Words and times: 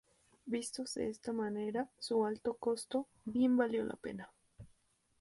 Visto 0.47 0.83
de 0.95 1.09
esta 1.11 1.31
manera, 1.31 1.87
su 1.99 2.25
alto 2.25 2.55
costo, 2.55 3.07
bien 3.23 3.55
valió 3.55 3.83
la 3.85 3.97
pena. 3.97 4.33